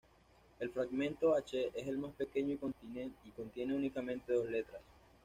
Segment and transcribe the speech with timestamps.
[0.59, 4.81] El fragmento "h" es el más pequeño y contiene únicamente dos letras.